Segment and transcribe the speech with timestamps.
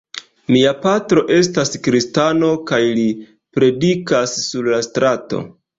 [0.53, 3.07] Mia patro estas kristano kaj li
[3.59, 5.49] predikas sur la strato.